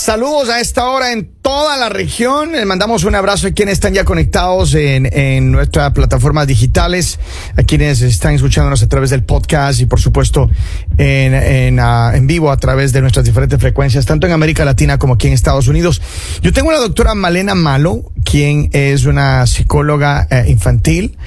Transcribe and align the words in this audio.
Saludos 0.00 0.48
a 0.48 0.60
esta 0.60 0.88
hora 0.88 1.12
en 1.12 1.30
toda 1.50 1.76
la 1.76 1.88
región. 1.88 2.52
Les 2.52 2.64
mandamos 2.64 3.02
un 3.02 3.16
abrazo 3.16 3.48
a 3.48 3.50
quienes 3.50 3.72
están 3.72 3.92
ya 3.92 4.04
conectados 4.04 4.72
en, 4.74 5.12
en 5.12 5.50
nuestras 5.50 5.90
plataformas 5.90 6.46
digitales, 6.46 7.18
a 7.56 7.64
quienes 7.64 8.02
están 8.02 8.34
escuchándonos 8.34 8.84
a 8.84 8.88
través 8.88 9.10
del 9.10 9.24
podcast 9.24 9.80
y 9.80 9.86
por 9.86 10.00
supuesto 10.00 10.48
en, 10.96 12.26
vivo 12.28 12.52
a 12.52 12.56
través 12.56 12.92
de 12.92 13.00
nuestras 13.00 13.24
diferentes 13.24 13.58
frecuencias, 13.58 14.06
tanto 14.06 14.28
en 14.28 14.32
América 14.32 14.64
Latina 14.64 14.96
como 14.96 15.14
aquí 15.14 15.26
en 15.26 15.32
Estados 15.32 15.66
Unidos. 15.66 16.00
Yo 16.40 16.52
tengo 16.52 16.70
a 16.70 16.74
la 16.74 16.78
doctora 16.78 17.16
Malena 17.16 17.56
Malo, 17.56 18.04
quien 18.24 18.70
es 18.72 19.06
una 19.06 19.44
psicóloga 19.48 20.28
eh, 20.30 20.44
infantil 20.46 21.18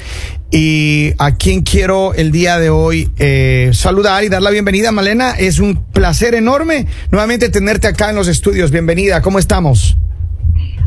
y 0.51 1.15
a 1.17 1.35
quien 1.35 1.63
quiero 1.63 2.13
el 2.13 2.31
día 2.31 2.59
de 2.59 2.69
hoy 2.69 3.11
eh, 3.19 3.71
saludar 3.73 4.23
y 4.23 4.29
dar 4.29 4.41
la 4.41 4.51
bienvenida. 4.51 4.93
Malena, 4.93 5.31
es 5.31 5.59
un 5.59 5.83
placer 5.91 6.33
enorme 6.33 6.87
nuevamente 7.11 7.49
tenerte 7.49 7.87
acá 7.87 8.09
en 8.09 8.15
los 8.15 8.29
estudios. 8.29 8.71
Bienvenida, 8.71 9.21
¿cómo 9.21 9.37
estamos? 9.37 9.97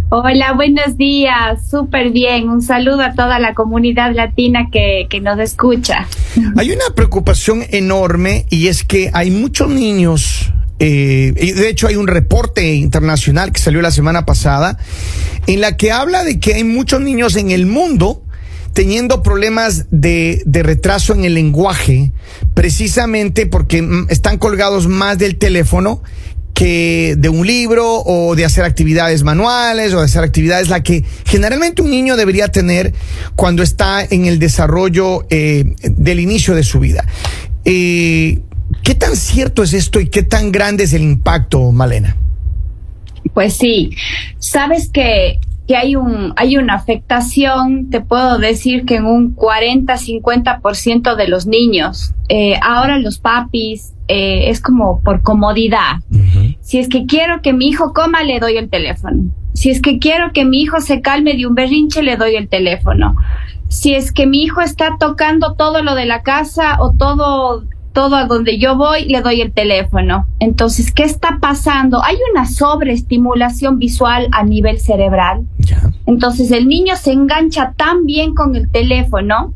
Hola, 0.08 0.52
buenos 0.52 0.96
días, 0.96 1.68
súper 1.68 2.10
bien. 2.10 2.48
Un 2.48 2.62
saludo 2.62 3.02
a 3.02 3.14
toda 3.14 3.40
la 3.40 3.54
comunidad 3.54 4.14
latina 4.14 4.68
que, 4.70 5.08
que 5.10 5.20
nos 5.20 5.40
escucha. 5.40 6.06
Hay 6.56 6.70
una 6.70 6.94
preocupación 6.94 7.64
enorme 7.70 8.46
y 8.48 8.68
es 8.68 8.84
que 8.84 9.10
hay 9.12 9.32
muchos 9.32 9.68
niños 9.68 10.52
eh, 10.78 11.32
de 11.34 11.68
hecho, 11.70 11.88
hay 11.88 11.96
un 11.96 12.06
reporte 12.06 12.74
internacional 12.74 13.50
que 13.50 13.60
salió 13.60 13.80
la 13.80 13.90
semana 13.90 14.26
pasada 14.26 14.78
en 15.46 15.62
la 15.62 15.76
que 15.76 15.90
habla 15.90 16.22
de 16.22 16.38
que 16.38 16.54
hay 16.54 16.64
muchos 16.64 17.00
niños 17.00 17.34
en 17.36 17.50
el 17.50 17.64
mundo 17.64 18.22
teniendo 18.74 19.22
problemas 19.22 19.86
de, 19.90 20.42
de, 20.44 20.62
retraso 20.62 21.14
en 21.14 21.24
el 21.24 21.32
lenguaje, 21.32 22.12
precisamente 22.52 23.46
porque 23.46 23.82
están 24.10 24.36
colgados 24.36 24.86
más 24.86 25.16
del 25.16 25.38
teléfono 25.38 26.02
que 26.56 27.16
de 27.18 27.28
un 27.28 27.46
libro 27.46 28.02
o 28.06 28.34
de 28.34 28.46
hacer 28.46 28.64
actividades 28.64 29.22
manuales 29.22 29.92
o 29.92 29.98
de 29.98 30.06
hacer 30.06 30.24
actividades 30.24 30.70
la 30.70 30.82
que 30.82 31.04
generalmente 31.26 31.82
un 31.82 31.90
niño 31.90 32.16
debería 32.16 32.48
tener 32.48 32.94
cuando 33.34 33.62
está 33.62 34.02
en 34.02 34.24
el 34.24 34.38
desarrollo 34.38 35.26
eh, 35.28 35.74
del 35.82 36.18
inicio 36.18 36.54
de 36.54 36.64
su 36.64 36.80
vida. 36.80 37.04
Eh, 37.66 38.40
¿Qué 38.82 38.94
tan 38.94 39.16
cierto 39.16 39.62
es 39.64 39.74
esto 39.74 40.00
y 40.00 40.08
qué 40.08 40.22
tan 40.22 40.50
grande 40.50 40.84
es 40.84 40.94
el 40.94 41.02
impacto, 41.02 41.72
Malena? 41.72 42.16
Pues 43.34 43.54
sí, 43.54 43.90
sabes 44.38 44.88
que 44.88 45.38
que 45.66 45.76
hay 45.76 45.96
un 45.96 46.32
hay 46.36 46.56
una 46.56 46.74
afectación, 46.74 47.90
te 47.90 48.00
puedo 48.00 48.38
decir 48.38 48.84
que 48.84 48.96
en 48.96 49.06
un 49.06 49.34
40-50% 49.34 51.16
de 51.16 51.28
los 51.28 51.46
niños. 51.46 52.12
Eh, 52.28 52.58
ahora 52.62 52.98
los 52.98 53.18
papis 53.18 53.92
eh, 54.08 54.48
es 54.50 54.60
como 54.60 55.00
por 55.02 55.22
comodidad. 55.22 55.96
Uh 56.10 56.16
-huh. 56.16 56.56
Si 56.60 56.78
es 56.78 56.88
que 56.88 57.06
quiero 57.06 57.42
que 57.42 57.52
mi 57.52 57.68
hijo 57.68 57.92
coma, 57.92 58.22
le 58.22 58.38
doy 58.38 58.56
el 58.56 58.68
teléfono. 58.68 59.30
Si 59.54 59.70
es 59.70 59.80
que 59.80 59.98
quiero 59.98 60.32
que 60.32 60.44
mi 60.44 60.60
hijo 60.60 60.80
se 60.80 61.00
calme 61.00 61.34
de 61.34 61.46
un 61.46 61.54
berrinche, 61.54 62.02
le 62.02 62.16
doy 62.16 62.36
el 62.36 62.48
teléfono. 62.48 63.16
Si 63.68 63.94
es 63.94 64.12
que 64.12 64.26
mi 64.26 64.42
hijo 64.42 64.60
está 64.60 64.96
tocando 65.00 65.54
todo 65.54 65.82
lo 65.82 65.94
de 65.94 66.06
la 66.06 66.22
casa 66.22 66.76
o 66.80 66.92
todo 66.92 67.64
todo 67.96 68.16
a 68.16 68.26
donde 68.26 68.58
yo 68.58 68.76
voy, 68.76 69.06
le 69.06 69.22
doy 69.22 69.40
el 69.40 69.52
teléfono. 69.52 70.26
Entonces, 70.38 70.92
¿qué 70.92 71.02
está 71.02 71.38
pasando? 71.40 72.04
Hay 72.04 72.18
una 72.30 72.44
sobreestimulación 72.44 73.78
visual 73.78 74.28
a 74.32 74.44
nivel 74.44 74.78
cerebral. 74.80 75.46
Entonces, 76.04 76.50
el 76.50 76.68
niño 76.68 76.94
se 76.96 77.12
engancha 77.12 77.72
tan 77.74 78.04
bien 78.04 78.34
con 78.34 78.54
el 78.54 78.70
teléfono, 78.70 79.54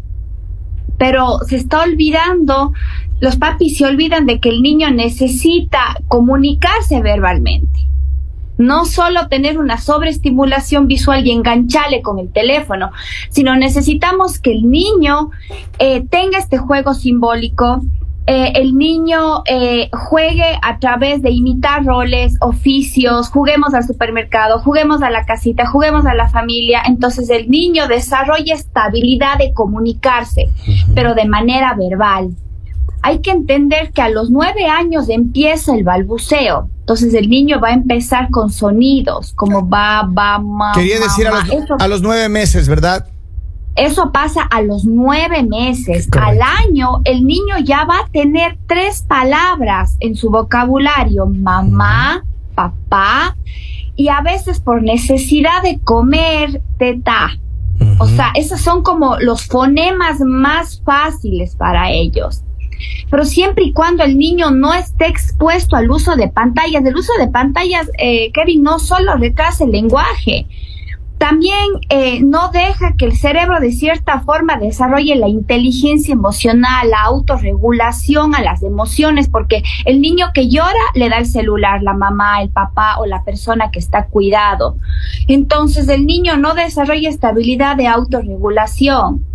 pero 0.97 1.41
se 1.47 1.57
está 1.57 1.83
olvidando, 1.83 2.73
los 3.21 3.37
papis 3.37 3.77
se 3.77 3.85
olvidan 3.85 4.25
de 4.25 4.41
que 4.41 4.49
el 4.49 4.63
niño 4.63 4.91
necesita 4.91 5.99
comunicarse 6.09 7.03
verbalmente. 7.03 7.89
No 8.57 8.87
solo 8.87 9.29
tener 9.29 9.59
una 9.59 9.77
sobreestimulación 9.77 10.87
visual 10.87 11.27
y 11.27 11.31
engancharle 11.31 12.01
con 12.01 12.19
el 12.19 12.33
teléfono, 12.33 12.91
sino 13.29 13.55
necesitamos 13.55 14.39
que 14.39 14.53
el 14.53 14.71
niño 14.71 15.31
eh, 15.79 16.07
tenga 16.09 16.39
este 16.39 16.57
juego 16.57 16.95
simbólico, 16.95 17.83
eh, 18.33 18.53
el 18.55 18.79
niño 18.79 19.43
eh, 19.45 19.91
juegue 19.93 20.57
a 20.63 20.79
través 20.79 21.21
de 21.21 21.31
imitar 21.31 21.85
roles, 21.85 22.37
oficios, 22.41 23.29
juguemos 23.29 23.75
al 23.75 23.85
supermercado, 23.85 24.61
juguemos 24.61 25.03
a 25.03 25.11
la 25.11 25.27
casita, 25.27 25.67
juguemos 25.67 26.07
a 26.07 26.15
la 26.15 26.29
familia. 26.29 26.81
Entonces 26.87 27.29
el 27.29 27.51
niño 27.51 27.89
desarrolla 27.89 28.55
esta 28.55 28.85
habilidad 28.85 29.37
de 29.39 29.53
comunicarse, 29.53 30.45
uh 30.45 30.71
-huh. 30.71 30.95
pero 30.95 31.17
de 31.17 31.25
manera 31.25 31.75
verbal. 31.75 32.31
Hay 33.03 33.19
que 33.19 33.33
entender 33.33 33.91
que 33.91 34.03
a 34.03 34.09
los 34.09 34.31
nueve 34.31 34.67
años 34.67 35.09
empieza 35.09 35.75
el 35.75 35.83
balbuceo. 35.83 36.69
Entonces 36.79 37.15
el 37.15 37.29
niño 37.29 37.59
va 37.59 37.71
a 37.71 37.73
empezar 37.73 38.31
con 38.31 38.51
sonidos 38.51 39.33
como 39.35 39.69
va, 39.69 40.03
va, 40.03 40.39
ma. 40.39 40.71
Quería 40.73 41.01
decir 41.01 41.27
a 41.27 41.33
los, 41.33 41.49
a 41.81 41.89
los 41.89 42.01
nueve 42.01 42.29
meses, 42.29 42.69
¿verdad? 42.69 43.09
Eso 43.81 44.13
pasa 44.13 44.43
a 44.43 44.61
los 44.61 44.85
nueve 44.85 45.43
meses. 45.43 46.07
Correcto. 46.11 46.21
Al 46.21 46.43
año, 46.43 47.01
el 47.05 47.25
niño 47.25 47.57
ya 47.65 47.87
va 47.87 48.01
a 48.01 48.11
tener 48.13 48.59
tres 48.67 49.01
palabras 49.01 49.97
en 50.01 50.17
su 50.17 50.29
vocabulario. 50.29 51.25
Mamá, 51.25 52.23
papá, 52.55 53.39
y 53.97 54.09
a 54.09 54.21
veces 54.21 54.61
por 54.61 54.83
necesidad 54.83 55.63
de 55.63 55.81
comer, 55.81 56.61
teta. 56.77 57.31
Uh 57.81 57.85
-huh. 57.85 57.97
O 58.01 58.07
sea, 58.07 58.33
esos 58.35 58.61
son 58.61 58.83
como 58.83 59.17
los 59.19 59.47
fonemas 59.47 60.21
más 60.21 60.83
fáciles 60.85 61.57
para 61.57 61.91
ellos. 61.91 62.43
Pero 63.11 63.25
siempre 63.25 63.65
y 63.65 63.73
cuando 63.73 64.05
el 64.05 64.19
niño 64.19 64.51
no 64.51 64.75
esté 64.75 65.07
expuesto 65.07 65.77
al 65.77 65.91
uso 65.91 66.17
de 66.17 66.29
pantallas, 66.29 66.85
el 66.85 66.97
uso 66.97 67.13
de 67.19 67.29
pantallas, 67.29 67.91
eh, 67.99 68.31
Kevin, 68.33 68.63
no 68.63 68.79
solo 68.79 69.17
retrasa 69.17 69.65
el 69.65 69.73
lenguaje, 69.73 70.47
también 71.21 71.69
eh, 71.91 72.23
no 72.23 72.49
deja 72.49 72.95
que 72.97 73.05
el 73.05 73.15
cerebro 73.15 73.61
de 73.61 73.73
cierta 73.73 74.21
forma 74.21 74.57
desarrolle 74.57 75.17
la 75.17 75.29
inteligencia 75.29 76.15
emocional, 76.15 76.89
la 76.89 77.03
autorregulación 77.03 78.35
a 78.35 78.41
las 78.41 78.63
emociones, 78.63 79.29
porque 79.29 79.63
el 79.85 80.01
niño 80.01 80.29
que 80.33 80.49
llora 80.49 80.73
le 80.95 81.11
da 81.11 81.19
el 81.19 81.27
celular, 81.27 81.83
la 81.83 81.93
mamá, 81.93 82.41
el 82.41 82.49
papá 82.49 82.99
o 82.99 83.05
la 83.05 83.23
persona 83.23 83.71
que 83.71 83.79
está 83.79 84.07
cuidado. 84.07 84.79
Entonces 85.29 85.91
el 85.91 86.07
niño 86.07 86.39
no 86.39 86.55
desarrolla 86.55 87.11
estabilidad 87.11 87.77
de 87.77 87.87
autorregulación. 87.87 89.30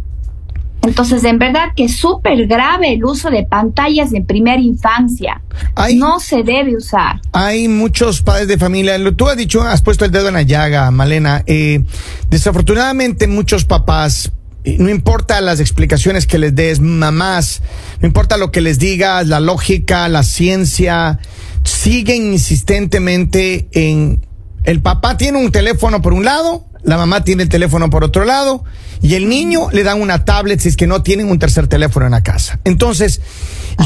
Entonces, 0.85 1.23
en 1.23 1.39
verdad 1.39 1.69
que 1.75 1.85
es 1.85 1.97
súper 1.97 2.47
grave 2.47 2.93
el 2.93 3.03
uso 3.03 3.29
de 3.29 3.43
pantallas 3.43 4.13
en 4.13 4.25
primera 4.25 4.61
infancia. 4.61 5.41
Hay, 5.75 5.95
no 5.95 6.19
se 6.19 6.43
debe 6.43 6.75
usar. 6.75 7.21
Hay 7.33 7.67
muchos 7.67 8.21
padres 8.21 8.47
de 8.47 8.57
familia, 8.57 8.97
lo, 8.97 9.15
tú 9.15 9.27
has 9.27 9.37
dicho, 9.37 9.61
has 9.61 9.81
puesto 9.81 10.05
el 10.05 10.11
dedo 10.11 10.27
en 10.27 10.35
la 10.35 10.43
llaga, 10.43 10.89
Malena. 10.91 11.43
Eh, 11.47 11.83
desafortunadamente, 12.29 13.27
muchos 13.27 13.65
papás 13.65 14.31
no 14.79 14.89
importa 14.89 15.41
las 15.41 15.59
explicaciones 15.59 16.25
que 16.25 16.39
les 16.39 16.55
des, 16.55 16.79
mamás, 16.79 17.61
no 18.01 18.07
importa 18.07 18.37
lo 18.37 18.51
que 18.51 18.61
les 18.61 18.79
digas, 18.79 19.27
la 19.27 19.39
lógica, 19.39 20.07
la 20.09 20.23
ciencia, 20.23 21.19
siguen 21.63 22.33
insistentemente 22.33 23.67
en 23.73 24.25
el 24.63 24.81
papá 24.81 25.15
tiene 25.17 25.37
un 25.37 25.51
teléfono 25.51 26.01
por 26.01 26.13
un 26.13 26.25
lado, 26.25 26.65
la 26.85 26.97
mamá 26.97 27.23
tiene 27.23 27.43
el 27.43 27.49
teléfono 27.49 27.89
por 27.89 28.03
otro 28.03 28.25
lado 28.25 28.63
y 29.01 29.15
el 29.15 29.27
niño 29.27 29.69
le 29.71 29.83
dan 29.83 30.01
una 30.01 30.23
tablet 30.23 30.59
si 30.59 30.69
es 30.69 30.77
que 30.77 30.87
no 30.87 31.01
tienen 31.03 31.29
un 31.29 31.39
tercer 31.39 31.67
teléfono 31.67 32.05
en 32.05 32.13
la 32.13 32.23
casa. 32.23 32.59
Entonces, 32.63 33.21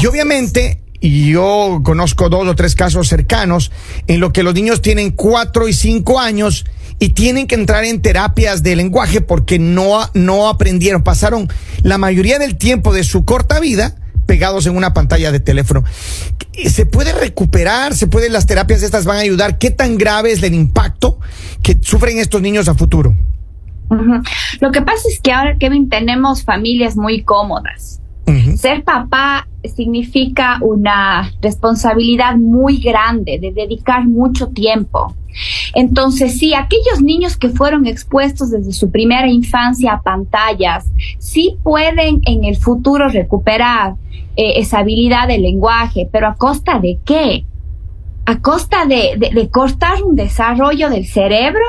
y 0.00 0.06
obviamente, 0.06 0.80
y 1.00 1.32
yo 1.32 1.80
conozco 1.82 2.28
dos 2.28 2.46
o 2.46 2.54
tres 2.54 2.74
casos 2.74 3.08
cercanos 3.08 3.72
en 4.06 4.20
lo 4.20 4.32
que 4.32 4.42
los 4.42 4.54
niños 4.54 4.82
tienen 4.82 5.10
cuatro 5.10 5.68
y 5.68 5.72
cinco 5.72 6.20
años 6.20 6.66
y 6.98 7.10
tienen 7.10 7.46
que 7.46 7.54
entrar 7.54 7.84
en 7.84 8.02
terapias 8.02 8.62
de 8.62 8.76
lenguaje 8.76 9.22
porque 9.22 9.58
no, 9.58 10.08
no 10.12 10.48
aprendieron, 10.48 11.02
pasaron 11.02 11.48
la 11.82 11.96
mayoría 11.96 12.38
del 12.38 12.58
tiempo 12.58 12.92
de 12.92 13.04
su 13.04 13.24
corta 13.24 13.58
vida 13.60 13.96
pegados 14.30 14.64
en 14.66 14.76
una 14.76 14.94
pantalla 14.94 15.32
de 15.32 15.40
teléfono. 15.40 15.82
¿Se 16.64 16.86
puede 16.86 17.12
recuperar? 17.12 17.96
¿Se 17.96 18.06
puede, 18.06 18.30
las 18.30 18.46
terapias 18.46 18.84
estas 18.84 19.04
van 19.04 19.16
a 19.16 19.20
ayudar? 19.22 19.58
¿Qué 19.58 19.72
tan 19.72 19.98
grave 19.98 20.30
es 20.30 20.40
el 20.44 20.54
impacto 20.54 21.18
que 21.64 21.76
sufren 21.80 22.16
estos 22.18 22.40
niños 22.40 22.68
a 22.68 22.74
futuro? 22.76 23.12
Uh 23.88 23.96
-huh. 23.96 24.28
Lo 24.60 24.70
que 24.70 24.82
pasa 24.82 25.08
es 25.12 25.18
que 25.20 25.32
ahora, 25.32 25.56
Kevin, 25.58 25.88
tenemos 25.88 26.44
familias 26.44 26.94
muy 26.96 27.24
cómodas. 27.24 28.00
Uh 28.28 28.34
-huh. 28.34 28.56
Ser 28.56 28.84
papá 28.84 29.48
significa 29.74 30.58
una 30.60 31.32
responsabilidad 31.42 32.36
muy 32.36 32.78
grande 32.78 33.40
de 33.40 33.50
dedicar 33.50 34.06
mucho 34.06 34.46
tiempo. 34.50 35.12
Entonces, 35.74 36.38
sí, 36.38 36.54
aquellos 36.54 37.00
niños 37.02 37.36
que 37.36 37.48
fueron 37.48 37.86
expuestos 37.86 38.50
desde 38.50 38.72
su 38.72 38.90
primera 38.90 39.28
infancia 39.28 39.92
a 39.92 40.02
pantallas, 40.02 40.90
sí 41.18 41.56
pueden 41.62 42.20
en 42.24 42.44
el 42.44 42.56
futuro 42.56 43.08
recuperar 43.08 43.94
eh, 44.36 44.54
esa 44.56 44.78
habilidad 44.80 45.28
de 45.28 45.38
lenguaje, 45.38 46.08
pero 46.10 46.28
¿a 46.28 46.34
costa 46.34 46.78
de 46.78 46.98
qué? 47.04 47.44
¿A 48.26 48.40
costa 48.40 48.86
de, 48.86 49.16
de 49.18 49.48
cortar 49.50 50.02
un 50.02 50.14
desarrollo 50.14 50.90
del 50.90 51.06
cerebro? 51.06 51.64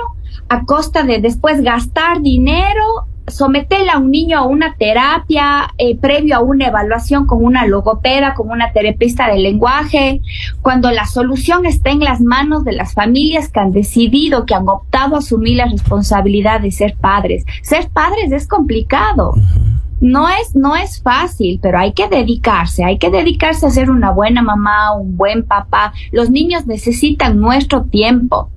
¿A 0.50 0.66
costa 0.66 1.04
de 1.04 1.20
después 1.20 1.62
gastar 1.62 2.22
dinero 2.22 3.08
someter 3.32 3.90
a 3.90 3.98
un 3.98 4.12
niño 4.12 4.38
a 4.38 4.46
una 4.46 4.76
terapia 4.76 5.70
eh, 5.78 5.98
previo 5.98 6.36
a 6.36 6.42
una 6.42 6.68
evaluación 6.68 7.26
con 7.26 7.44
una 7.44 7.66
logopeda, 7.66 8.34
con 8.34 8.50
una 8.50 8.72
terapista 8.72 9.28
de 9.28 9.40
lenguaje, 9.40 10.22
cuando 10.62 10.92
la 10.92 11.06
solución 11.06 11.66
está 11.66 11.92
en 11.92 12.02
las 12.02 12.22
manos 12.22 12.64
de 12.64 12.74
las 12.74 12.94
familias 12.94 13.50
que 13.50 13.60
han 13.60 13.72
decidido, 13.72 14.46
que 14.46 14.54
han 14.54 14.68
optado 14.68 15.16
a 15.16 15.20
asumir 15.20 15.58
la 15.58 15.66
responsabilidad 15.66 16.62
de 16.62 16.72
ser 16.72 16.96
padres. 16.98 17.46
Ser 17.62 17.90
padres 17.90 18.32
es 18.32 18.48
complicado. 18.48 19.34
No 20.00 20.28
es, 20.30 20.56
no 20.56 20.76
es 20.76 21.02
fácil, 21.02 21.60
pero 21.62 21.78
hay 21.78 21.94
que 21.94 22.08
dedicarse, 22.08 22.84
hay 22.84 22.98
que 22.98 23.12
dedicarse 23.12 23.68
a 23.68 23.70
ser 23.70 23.92
una 23.92 24.12
buena 24.12 24.42
mamá, 24.42 24.94
un 24.96 25.16
buen 25.16 25.44
papá. 25.44 25.94
Los 26.12 26.32
niños 26.32 26.66
necesitan 26.66 27.40
nuestro 27.40 27.84
tiempo 27.84 28.50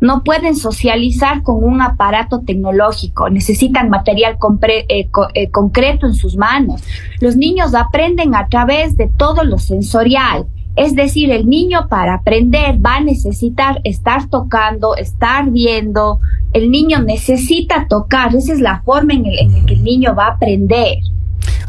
no 0.00 0.24
pueden 0.24 0.56
socializar 0.56 1.42
con 1.42 1.62
un 1.62 1.82
aparato 1.82 2.40
tecnológico, 2.40 3.28
necesitan 3.28 3.90
material 3.90 4.38
eh, 4.62 5.08
eh, 5.34 5.50
concreto 5.50 6.06
en 6.06 6.14
sus 6.14 6.36
manos. 6.36 6.82
Los 7.20 7.36
niños 7.36 7.74
aprenden 7.74 8.34
a 8.34 8.48
través 8.48 8.96
de 8.96 9.08
todo 9.08 9.44
lo 9.44 9.58
sensorial. 9.58 10.46
Es 10.76 10.94
decir, 10.94 11.30
el 11.30 11.48
niño 11.48 11.88
para 11.88 12.14
aprender 12.14 12.84
va 12.84 12.96
a 12.96 13.00
necesitar 13.00 13.80
estar 13.84 14.30
tocando, 14.30 14.96
estar 14.96 15.50
viendo. 15.50 16.20
El 16.52 16.70
niño 16.70 17.02
necesita 17.02 17.86
tocar. 17.88 18.34
Esa 18.34 18.52
es 18.52 18.60
la 18.60 18.80
forma 18.82 19.14
en, 19.14 19.24
la 19.24 19.66
que 19.66 19.74
el 19.74 19.84
niño 19.84 20.14
va 20.14 20.28
a 20.28 20.32
aprender. 20.34 20.98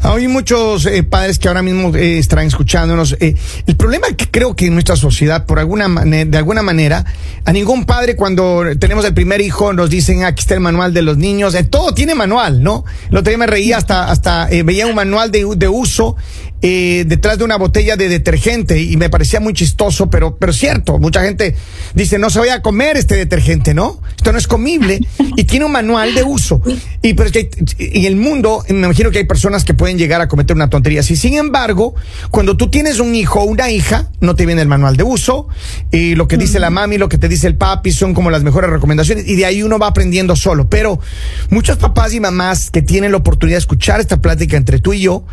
Hay 0.04 0.26
muchos 0.26 0.84
eh, 0.86 1.04
padres 1.04 1.38
que 1.38 1.46
ahora 1.46 1.62
mismo 1.62 1.94
eh, 1.94 2.18
están 2.18 2.44
escuchándonos. 2.44 3.16
Eh, 3.20 3.36
el 3.66 3.76
problema 3.76 4.08
que 4.08 4.28
creo 4.28 4.56
que 4.56 4.66
en 4.66 4.74
nuestra 4.74 4.96
sociedad, 4.96 5.46
por 5.46 5.60
alguna 5.60 5.88
de 6.04 6.36
alguna 6.36 6.62
manera, 6.62 7.04
a 7.44 7.52
ningún 7.52 7.84
padre 7.84 8.16
cuando 8.16 8.64
tenemos 8.80 9.04
el 9.04 9.14
primer 9.14 9.40
hijo 9.40 9.72
nos 9.72 9.90
dicen 9.90 10.24
aquí 10.24 10.40
está 10.40 10.54
el 10.54 10.60
manual 10.60 10.92
de 10.92 11.02
los 11.02 11.18
niños. 11.18 11.54
todo 11.70 11.94
tiene 11.94 12.16
manual, 12.16 12.64
¿no? 12.64 12.84
El 13.10 13.18
otro 13.18 13.30
día 13.30 13.38
me 13.38 13.46
reía 13.46 13.76
hasta, 13.76 14.10
hasta 14.10 14.48
veía 14.64 14.88
un 14.88 14.96
manual 14.96 15.30
de, 15.30 15.46
de 15.56 15.68
uso 15.68 16.16
eh, 16.62 17.04
detrás 17.06 17.38
de 17.38 17.44
una 17.44 17.56
botella 17.56 17.96
de 17.96 18.08
detergente 18.08 18.80
y 18.80 18.96
me 18.96 19.10
parecía 19.10 19.40
muy 19.40 19.52
chistoso, 19.52 20.08
pero, 20.08 20.36
pero 20.36 20.52
cierto, 20.52 20.98
mucha 20.98 21.22
gente 21.22 21.56
dice 21.94 22.18
no 22.18 22.30
se 22.30 22.38
vaya 22.38 22.54
a 22.54 22.62
comer 22.62 22.96
este 22.96 23.16
detergente, 23.16 23.74
¿no? 23.74 24.00
Esto 24.16 24.32
no 24.32 24.38
es 24.38 24.46
comible 24.46 25.00
y 25.36 25.44
tiene 25.44 25.64
un 25.64 25.72
manual 25.72 26.14
de 26.14 26.22
uso. 26.22 26.62
Y 27.02 27.14
pero 27.14 27.30
que 27.32 27.50
en 27.78 28.04
el 28.04 28.16
mundo, 28.16 28.64
me 28.68 28.86
imagino 28.86 29.10
que 29.10 29.18
hay 29.18 29.24
personas 29.24 29.64
que 29.64 29.74
pueden 29.74 29.98
llegar 29.98 30.20
a 30.20 30.28
cometer 30.28 30.54
una 30.54 30.70
tontería 30.70 31.00
así. 31.00 31.16
Sin 31.16 31.34
embargo, 31.34 31.94
cuando 32.30 32.56
tú 32.56 32.70
tienes 32.70 33.00
un 33.00 33.14
hijo 33.14 33.40
o 33.40 33.44
una 33.44 33.70
hija, 33.70 34.10
no 34.20 34.36
te 34.36 34.46
viene 34.46 34.62
el 34.62 34.68
manual 34.68 34.96
de 34.96 35.02
uso, 35.02 35.48
y 35.90 36.14
lo 36.14 36.28
que 36.28 36.36
dice 36.36 36.60
la 36.60 36.70
mami, 36.70 36.96
lo 36.96 37.08
que 37.08 37.18
te 37.18 37.28
dice 37.28 37.48
el 37.48 37.56
papi 37.56 37.92
son 37.92 38.14
como 38.14 38.30
las 38.30 38.42
mejores 38.42 38.70
recomendaciones 38.70 39.26
y 39.26 39.34
de 39.34 39.46
ahí 39.46 39.62
uno 39.62 39.78
va 39.78 39.88
aprendiendo 39.88 40.36
solo. 40.36 40.68
Pero 40.68 41.00
muchos 41.50 41.78
papás 41.78 42.14
y 42.14 42.20
mamás 42.20 42.70
que 42.70 42.82
tienen 42.82 43.10
la 43.10 43.18
oportunidad 43.18 43.56
de 43.56 43.60
escuchar 43.60 44.00
esta 44.00 44.20
plática 44.20 44.56
entre 44.56 44.78
tú 44.78 44.92
y 44.92 45.00
yo, 45.00 45.24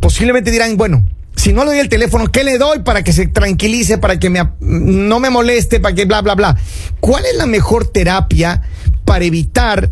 posiblemente 0.00 0.50
dirán, 0.50 0.76
bueno, 0.76 1.04
si 1.36 1.52
no 1.52 1.64
le 1.64 1.72
doy 1.72 1.78
el 1.80 1.88
teléfono, 1.88 2.26
¿qué 2.26 2.44
le 2.44 2.58
doy 2.58 2.80
para 2.80 3.04
que 3.04 3.12
se 3.12 3.26
tranquilice, 3.26 3.98
para 3.98 4.18
que 4.18 4.30
me, 4.30 4.40
no 4.60 5.20
me 5.20 5.30
moleste, 5.30 5.80
para 5.80 5.94
que 5.94 6.04
bla, 6.04 6.22
bla, 6.22 6.34
bla? 6.34 6.56
¿Cuál 7.00 7.24
es 7.26 7.36
la 7.36 7.46
mejor 7.46 7.86
terapia 7.86 8.62
para 9.04 9.24
evitar? 9.24 9.90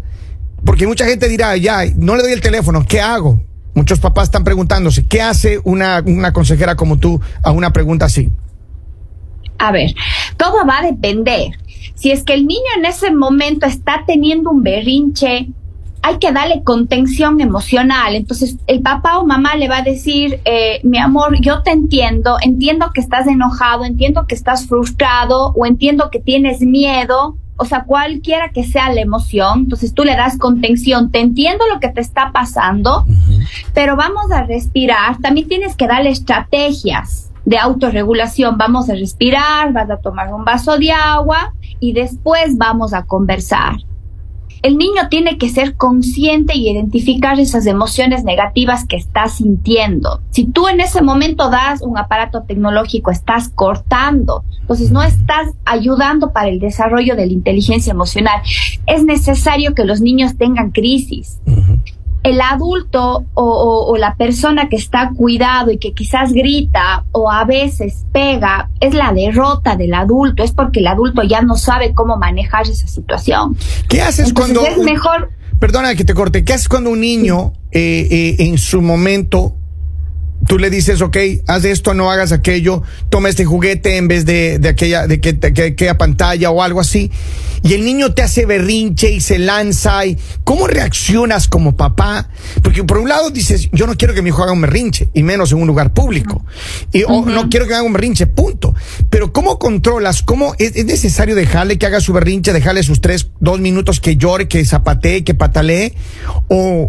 Porque 0.64 0.86
mucha 0.86 1.04
gente 1.04 1.28
dirá, 1.28 1.56
ya, 1.56 1.84
no 1.96 2.16
le 2.16 2.22
doy 2.22 2.32
el 2.32 2.40
teléfono, 2.40 2.84
¿qué 2.88 3.00
hago? 3.00 3.40
Muchos 3.74 4.00
papás 4.00 4.24
están 4.24 4.44
preguntándose, 4.44 5.06
¿qué 5.06 5.20
hace 5.20 5.60
una, 5.64 6.02
una 6.06 6.32
consejera 6.32 6.76
como 6.76 6.98
tú 6.98 7.20
a 7.42 7.50
una 7.50 7.72
pregunta 7.72 8.06
así? 8.06 8.30
A 9.58 9.72
ver, 9.72 9.94
todo 10.36 10.66
va 10.66 10.78
a 10.78 10.86
depender. 10.86 11.52
Si 11.94 12.10
es 12.10 12.22
que 12.22 12.34
el 12.34 12.46
niño 12.46 12.70
en 12.78 12.86
ese 12.86 13.10
momento 13.10 13.66
está 13.66 14.04
teniendo 14.06 14.50
un 14.50 14.62
berrinche, 14.62 15.48
hay 16.06 16.18
que 16.18 16.32
darle 16.32 16.62
contención 16.62 17.40
emocional. 17.40 18.14
Entonces, 18.14 18.58
el 18.66 18.82
papá 18.82 19.18
o 19.18 19.26
mamá 19.26 19.56
le 19.56 19.68
va 19.68 19.78
a 19.78 19.82
decir, 19.82 20.38
eh, 20.44 20.80
mi 20.84 20.98
amor, 20.98 21.40
yo 21.40 21.62
te 21.62 21.70
entiendo, 21.70 22.36
entiendo 22.42 22.90
que 22.92 23.00
estás 23.00 23.26
enojado, 23.26 23.86
entiendo 23.86 24.26
que 24.26 24.34
estás 24.34 24.66
frustrado 24.66 25.54
o 25.56 25.64
entiendo 25.64 26.10
que 26.10 26.20
tienes 26.20 26.60
miedo. 26.60 27.38
O 27.56 27.64
sea, 27.64 27.84
cualquiera 27.84 28.50
que 28.50 28.64
sea 28.64 28.92
la 28.92 29.00
emoción, 29.00 29.60
entonces 29.60 29.94
tú 29.94 30.04
le 30.04 30.14
das 30.14 30.36
contención, 30.36 31.10
te 31.10 31.20
entiendo 31.20 31.64
lo 31.72 31.80
que 31.80 31.88
te 31.88 32.02
está 32.02 32.32
pasando, 32.32 33.06
pero 33.72 33.96
vamos 33.96 34.30
a 34.30 34.42
respirar. 34.42 35.16
También 35.22 35.48
tienes 35.48 35.74
que 35.74 35.86
darle 35.86 36.10
estrategias 36.10 37.30
de 37.46 37.56
autorregulación. 37.56 38.58
Vamos 38.58 38.90
a 38.90 38.94
respirar, 38.94 39.72
vas 39.72 39.88
a 39.88 39.96
tomar 39.96 40.34
un 40.34 40.44
vaso 40.44 40.76
de 40.76 40.92
agua 40.92 41.54
y 41.80 41.94
después 41.94 42.58
vamos 42.58 42.92
a 42.92 43.04
conversar 43.04 43.76
el 44.64 44.78
niño 44.78 45.08
tiene 45.10 45.36
que 45.36 45.50
ser 45.50 45.76
consciente 45.76 46.56
y 46.56 46.70
identificar 46.70 47.38
esas 47.38 47.66
emociones 47.66 48.24
negativas 48.24 48.86
que 48.86 48.96
está 48.96 49.28
sintiendo. 49.28 50.22
Si 50.30 50.46
tú 50.46 50.68
en 50.68 50.80
ese 50.80 51.02
momento 51.02 51.50
das 51.50 51.82
un 51.82 51.98
aparato 51.98 52.44
tecnológico, 52.44 53.10
estás 53.10 53.50
cortando, 53.50 54.42
entonces 54.62 54.90
no 54.90 55.02
estás 55.02 55.52
ayudando 55.66 56.32
para 56.32 56.48
el 56.48 56.60
desarrollo 56.60 57.14
de 57.14 57.26
la 57.26 57.32
inteligencia 57.34 57.90
emocional. 57.90 58.40
Es 58.86 59.04
necesario 59.04 59.74
que 59.74 59.84
los 59.84 60.00
niños 60.00 60.38
tengan 60.38 60.70
crisis 60.70 61.38
el 62.24 62.40
adulto 62.40 63.26
o, 63.34 63.96
la 63.98 64.16
persona 64.16 64.68
que 64.68 64.76
está 64.76 65.10
cuidado 65.14 65.70
y 65.70 65.78
que 65.78 65.92
quizás 65.92 66.32
grita 66.32 67.04
o 67.12 67.30
a 67.30 67.44
veces 67.44 68.06
pega 68.12 68.70
es 68.80 68.94
la 68.94 69.12
derrota 69.12 69.76
del 69.76 69.94
adulto, 69.94 70.42
es 70.42 70.52
porque 70.52 70.80
el 70.80 70.86
adulto 70.86 71.22
ya 71.22 71.42
no 71.42 71.54
sabe 71.54 71.92
cómo 71.92 72.16
manejar 72.16 72.62
esa 72.62 72.88
situación. 72.88 73.56
¿Qué 73.88 74.02
haces 74.02 74.32
cuando... 74.32 74.64
Es 74.64 74.78
mejor... 74.78 75.30
Perdona 75.60 75.94
que 75.94 76.04
te 76.04 76.14
corte, 76.14 76.44
¿qué 76.44 76.54
haces 76.54 76.68
cuando 76.68 76.90
un 76.90 77.00
niño 77.00 77.52
eh, 77.70 78.08
eh, 78.10 78.36
en 78.40 78.58
su 78.58 78.80
momento 78.82 79.54
tú 80.46 80.58
le 80.58 80.70
dices, 80.70 81.00
ok, 81.00 81.16
haz 81.46 81.64
esto, 81.64 81.94
no 81.94 82.10
hagas 82.10 82.32
aquello, 82.32 82.82
toma 83.08 83.28
este 83.28 83.44
juguete 83.44 83.96
en 83.96 84.08
vez 84.08 84.24
de, 84.24 84.58
de 84.58 84.68
aquella, 84.68 85.06
de 85.06 85.20
que, 85.20 85.38
aquella 85.46 85.98
pantalla 85.98 86.50
o 86.50 86.62
algo 86.62 86.80
así, 86.80 87.10
y 87.62 87.72
el 87.72 87.84
niño 87.84 88.14
te 88.14 88.22
hace 88.22 88.46
berrinche 88.46 89.10
y 89.10 89.20
se 89.20 89.38
lanza, 89.38 90.04
y 90.06 90.18
¿cómo 90.44 90.66
reaccionas 90.66 91.48
como 91.48 91.76
papá? 91.76 92.28
Porque 92.62 92.84
por 92.84 92.98
un 92.98 93.08
lado 93.08 93.30
dices, 93.30 93.68
yo 93.72 93.86
no 93.86 93.96
quiero 93.96 94.14
que 94.14 94.22
mi 94.22 94.28
hijo 94.28 94.42
haga 94.42 94.52
un 94.52 94.60
berrinche, 94.60 95.08
y 95.14 95.22
menos 95.22 95.52
en 95.52 95.58
un 95.58 95.66
lugar 95.66 95.92
público, 95.92 96.44
y 96.92 97.04
o, 97.04 97.24
no 97.24 97.48
quiero 97.48 97.66
que 97.66 97.74
haga 97.74 97.82
un 97.82 97.92
berrinche, 97.92 98.26
punto. 98.26 98.74
Pero 99.10 99.32
¿cómo 99.32 99.58
controlas? 99.58 100.22
¿Cómo 100.22 100.54
es, 100.58 100.84
necesario 100.84 101.34
dejarle 101.34 101.78
que 101.78 101.86
haga 101.86 102.00
su 102.00 102.12
berrinche, 102.12 102.52
dejarle 102.52 102.82
sus 102.82 103.00
tres, 103.00 103.28
dos 103.40 103.60
minutos 103.60 104.00
que 104.00 104.16
llore, 104.16 104.48
que 104.48 104.64
zapatee, 104.64 105.24
que 105.24 105.34
patalee? 105.34 105.94
O... 106.48 106.88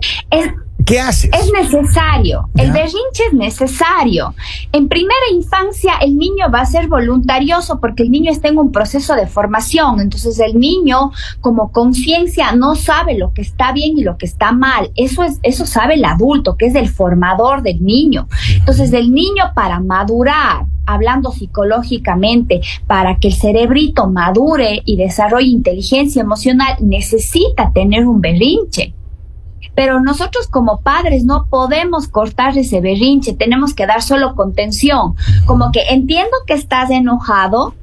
¿Qué 0.86 1.00
haces? 1.00 1.32
Es 1.34 1.52
necesario. 1.52 2.48
El 2.56 2.72
berrinche 2.72 3.24
es 3.28 3.34
necesario. 3.34 4.36
En 4.72 4.88
primera 4.88 5.32
infancia, 5.34 5.94
el 6.00 6.16
niño 6.16 6.52
va 6.54 6.62
a 6.62 6.66
ser 6.68 6.88
voluntarioso 6.88 7.80
porque 7.80 8.04
el 8.04 8.12
niño 8.12 8.32
está 8.32 8.50
en 8.50 8.60
un 8.60 8.72
proceso 8.72 9.16
de 9.16 9.26
formación. 9.26 10.00
Entonces, 10.00 10.40
el 10.40 10.60
niño, 10.60 11.12
como 11.42 11.72
conciencia, 11.72 12.52
no 12.52 12.76
sabe 12.76 13.18
lo 13.18 13.34
que 13.34 13.42
está 13.42 13.72
bien 13.72 13.98
y 13.98 14.04
lo 14.04 14.18
que 14.18 14.28
está 14.28 14.52
mal. 14.52 14.92
Eso 14.96 15.24
es, 15.24 15.40
eso 15.42 15.66
sabe 15.66 15.96
el 15.96 16.06
adulto, 16.06 16.56
que 16.56 16.68
es 16.68 16.76
el 16.76 16.88
formador 16.88 17.64
del 17.64 17.84
niño. 17.84 18.28
Entonces, 18.54 18.94
el 18.94 19.12
niño 19.12 19.54
para 19.56 19.80
madurar, 19.80 20.68
hablando 20.86 21.32
psicológicamente, 21.32 22.62
para 22.86 23.18
que 23.18 23.30
el 23.30 23.34
cerebrito 23.34 24.08
madure 24.08 24.84
y 24.86 24.98
desarrolle 24.98 25.48
inteligencia 25.48 26.22
emocional, 26.22 26.78
necesita 26.80 27.72
tener 27.74 28.06
un 28.06 28.22
berrinche. 28.22 28.94
Pero 29.74 30.00
nosotros 30.00 30.48
como 30.48 30.82
padres 30.82 31.26
no 31.26 31.48
podemos 31.50 32.08
cortar 32.08 32.58
ese 32.58 32.82
berrinche, 32.82 33.34
tenemos 33.34 33.74
que 33.74 33.88
dar 33.88 34.02
solo 34.02 34.36
contención. 34.36 35.16
Como 35.46 35.72
que 35.72 35.82
entiendo 35.90 36.32
que 36.46 36.54
estás 36.54 36.90
enojado, 36.90 37.74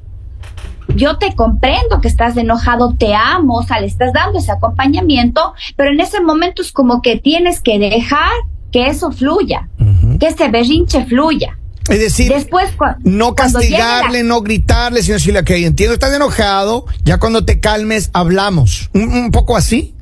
yo 0.95 1.17
te 1.17 1.33
comprendo 1.35 2.01
que 2.01 2.07
estás 2.07 2.37
enojado, 2.37 2.95
te 2.97 3.15
amo, 3.15 3.55
o 3.55 3.63
sea, 3.63 3.79
le 3.79 3.87
estás 3.87 4.13
dando 4.13 4.39
ese 4.39 4.51
acompañamiento, 4.51 5.53
pero 5.75 5.91
en 5.91 5.99
ese 5.99 6.21
momento 6.21 6.61
es 6.61 6.71
como 6.71 7.01
que 7.01 7.17
tienes 7.17 7.61
que 7.61 7.79
dejar 7.79 8.31
que 8.71 8.87
eso 8.87 9.11
fluya, 9.11 9.69
que 10.19 10.27
ese 10.27 10.49
berrinche 10.49 11.05
fluya. 11.05 11.57
Es 11.89 11.99
decir, 11.99 12.31
Después, 12.31 12.69
no 13.03 13.35
castigarle, 13.35 14.23
no 14.23 14.41
gritarle, 14.41 15.03
sino 15.03 15.15
decirle, 15.15 15.41
ok, 15.41 15.49
entiendo, 15.51 15.93
estás 15.93 16.13
enojado, 16.13 16.85
ya 17.03 17.19
cuando 17.19 17.43
te 17.43 17.59
calmes 17.59 18.09
hablamos. 18.13 18.89
un 18.93 19.31
poco 19.31 19.57
así. 19.57 19.92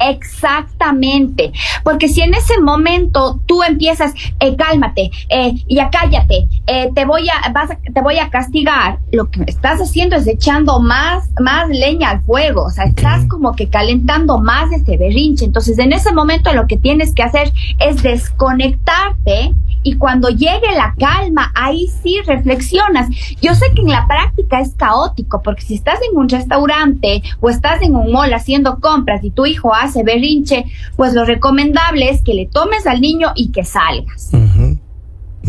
Exactamente, 0.00 1.52
porque 1.82 2.08
si 2.08 2.22
en 2.22 2.34
ese 2.34 2.60
momento 2.60 3.40
tú 3.46 3.62
empiezas, 3.62 4.14
eh, 4.40 4.56
cálmate, 4.56 5.10
eh, 5.28 5.54
ya 5.68 5.90
cállate, 5.90 6.48
eh, 6.66 6.90
te 6.94 7.04
voy 7.04 7.28
a, 7.28 7.50
vas 7.52 7.70
te 7.92 8.00
voy 8.00 8.18
a 8.18 8.30
castigar, 8.30 8.98
lo 9.12 9.30
que 9.30 9.42
estás 9.46 9.80
haciendo 9.80 10.16
es 10.16 10.26
echando 10.26 10.80
más, 10.80 11.30
más 11.40 11.68
leña 11.68 12.10
al 12.10 12.22
fuego, 12.22 12.66
o 12.66 12.70
sea, 12.70 12.84
estás 12.84 13.24
como 13.26 13.54
que 13.54 13.68
calentando 13.68 14.38
más 14.38 14.70
ese 14.72 14.96
berrinche. 14.96 15.44
Entonces, 15.44 15.78
en 15.78 15.92
ese 15.92 16.12
momento 16.12 16.52
lo 16.52 16.66
que 16.66 16.76
tienes 16.76 17.14
que 17.14 17.22
hacer 17.22 17.52
es 17.78 18.02
desconectarte 18.02 19.52
y 19.82 19.94
cuando 19.96 20.28
llegue 20.28 20.72
la 20.76 20.94
calma, 20.98 21.52
ahí 21.54 21.88
sí 22.02 22.16
reflexionas. 22.26 23.08
Yo 23.40 23.54
sé 23.54 23.66
que 23.74 23.82
en 23.82 23.88
la 23.88 24.06
práctica 24.06 24.60
es 24.60 24.74
caótico, 24.74 25.42
porque 25.42 25.62
si 25.62 25.74
estás 25.74 25.98
en 26.10 26.16
un 26.16 26.28
restaurante 26.28 27.22
o 27.40 27.50
estás 27.50 27.82
en 27.82 27.96
un 27.96 28.12
mall 28.12 28.32
haciendo 28.32 28.78
compras 28.80 29.22
y 29.24 29.30
tu 29.30 29.46
hijo 29.46 29.74
hace 29.74 30.02
berrinche, 30.02 30.64
pues 30.96 31.14
lo 31.14 31.24
recomendable 31.24 32.10
es 32.10 32.22
que 32.22 32.34
le 32.34 32.46
tomes 32.46 32.86
al 32.86 33.00
niño 33.00 33.32
y 33.34 33.50
que 33.50 33.64
salgas 33.64 34.30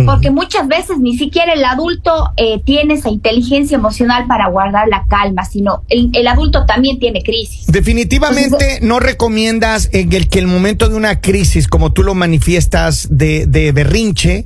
porque 0.06 0.32
muchas 0.32 0.68
veces 0.68 1.00
ni 1.00 1.18
siquiera 1.18 1.54
el 1.54 1.64
adulto 1.64 2.32
eh, 2.38 2.62
tiene 2.64 2.96
esa 2.96 3.10
inteligencia 3.10 3.76
emocional 3.76 4.26
para 4.28 4.48
guardar 4.50 4.88
la 4.88 5.06
calma, 5.10 5.46
sino 5.46 5.84
el, 5.90 6.28
adulto 6.28 6.66
también 6.66 7.00
tiene 7.00 7.24
crisis. 7.24 7.66
Definitivamente 7.68 8.80
no 8.82 9.00
recomiendas 9.00 9.90
en 9.94 10.14
el 10.14 10.28
que 10.30 10.40
el 10.40 10.48
momento 10.48 10.90
de 10.90 10.96
una 10.96 11.22
crisis, 11.22 11.68
como 11.68 11.92
tú 11.92 12.04
lo 12.04 12.16
manifiestas 12.16 13.08
de, 13.10 13.46
de 13.46 13.72
berrinche, 13.72 14.46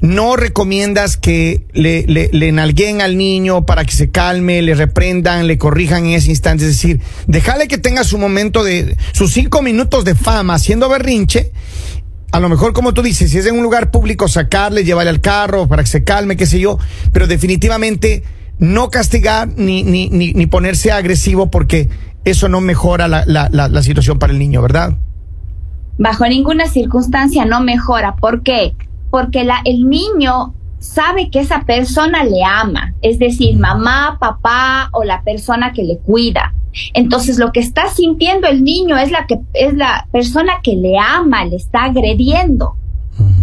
no 0.00 0.36
recomiendas 0.36 1.16
que 1.16 1.66
le, 1.72 2.04
le, 2.06 2.30
le 2.32 2.52
nalguen 2.52 3.00
al 3.00 3.18
niño 3.18 3.66
para 3.66 3.84
que 3.84 3.92
se 3.92 4.10
calme, 4.10 4.62
le 4.62 4.74
reprendan, 4.74 5.46
le 5.46 5.58
corrijan 5.58 6.06
en 6.06 6.12
ese 6.12 6.30
instante. 6.30 6.64
Es 6.64 6.70
decir, 6.70 7.00
déjale 7.26 7.68
que 7.68 7.78
tenga 7.78 8.04
su 8.04 8.18
momento 8.18 8.64
de, 8.64 8.96
sus 9.12 9.32
cinco 9.32 9.62
minutos 9.62 10.04
de 10.04 10.14
fama 10.14 10.54
haciendo 10.54 10.88
berrinche 10.88 11.52
a 12.32 12.40
lo 12.40 12.48
mejor, 12.48 12.72
como 12.72 12.94
tú 12.94 13.02
dices, 13.02 13.30
si 13.30 13.38
es 13.38 13.46
en 13.46 13.56
un 13.56 13.62
lugar 13.62 13.90
público, 13.90 14.28
sacarle, 14.28 14.84
llevarle 14.84 15.10
al 15.10 15.20
carro 15.20 15.66
para 15.66 15.82
que 15.82 15.88
se 15.88 16.04
calme, 16.04 16.36
qué 16.36 16.46
sé 16.46 16.60
yo, 16.60 16.78
pero 17.12 17.26
definitivamente 17.26 18.22
no 18.58 18.90
castigar 18.90 19.48
ni, 19.56 19.82
ni, 19.82 20.10
ni, 20.10 20.32
ni 20.32 20.46
ponerse 20.46 20.92
agresivo 20.92 21.50
porque 21.50 21.88
eso 22.24 22.48
no 22.48 22.60
mejora 22.60 23.08
la, 23.08 23.24
la, 23.26 23.48
la, 23.50 23.82
situación 23.82 24.18
para 24.18 24.32
el 24.32 24.38
niño, 24.38 24.60
¿verdad? 24.62 24.92
Bajo 25.98 26.26
ninguna 26.26 26.68
circunstancia 26.68 27.46
no 27.46 27.60
mejora. 27.62 28.16
¿Por 28.16 28.42
qué? 28.42 28.74
Porque 29.10 29.44
la, 29.44 29.60
el 29.64 29.88
niño 29.88 30.54
sabe 30.78 31.30
que 31.30 31.40
esa 31.40 31.62
persona 31.62 32.24
le 32.24 32.44
ama, 32.44 32.94
es 33.02 33.18
decir, 33.18 33.58
mamá, 33.58 34.18
papá 34.20 34.90
o 34.92 35.04
la 35.04 35.22
persona 35.22 35.72
que 35.72 35.82
le 35.82 35.98
cuida. 35.98 36.54
Entonces 36.94 37.38
lo 37.38 37.52
que 37.52 37.60
está 37.60 37.88
sintiendo 37.88 38.46
el 38.48 38.62
niño 38.64 38.96
es 38.96 39.10
la 39.10 39.26
que 39.26 39.38
es 39.54 39.74
la 39.74 40.06
persona 40.12 40.54
que 40.62 40.76
le 40.76 40.98
ama, 40.98 41.44
le 41.44 41.56
está 41.56 41.84
agrediendo. 41.84 42.76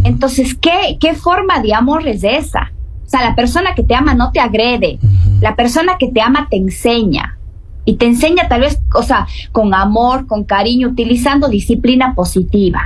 Entonces, 0.03 0.55
¿qué, 0.55 0.97
qué 0.99 1.13
forma 1.13 1.61
de 1.61 1.73
amor 1.73 2.07
es 2.07 2.23
esa? 2.23 2.71
O 3.05 3.09
sea, 3.09 3.23
la 3.23 3.35
persona 3.35 3.75
que 3.75 3.83
te 3.83 3.95
ama 3.95 4.15
no 4.15 4.31
te 4.31 4.39
agrede, 4.39 4.99
la 5.39 5.55
persona 5.55 5.97
que 5.99 6.07
te 6.07 6.19
ama 6.19 6.47
te 6.49 6.57
enseña 6.57 7.37
y 7.85 7.95
te 7.95 8.05
enseña 8.05 8.49
tal 8.49 8.61
vez, 8.61 8.79
o 8.93 9.01
sea, 9.01 9.27
con 9.53 9.73
amor, 9.73 10.27
con 10.27 10.43
cariño, 10.43 10.89
utilizando 10.89 11.47
disciplina 11.47 12.15
positiva. 12.15 12.81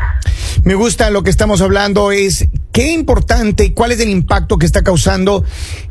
Me 0.64 0.76
gusta 0.76 1.10
lo 1.10 1.24
que 1.24 1.32
estamos 1.32 1.62
hablando 1.62 2.12
es 2.12 2.48
qué 2.72 2.94
importante 2.94 3.66
y 3.66 3.72
cuál 3.72 3.92
es 3.92 4.00
el 4.00 4.10
impacto 4.10 4.58
que 4.58 4.66
está 4.66 4.84
causando 4.84 5.44